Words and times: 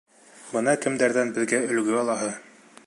Бына 0.53 0.73
кемдәрҙән 0.85 1.35
беҙгә 1.37 1.63
өлгө 1.75 2.03
алаһы! 2.05 2.33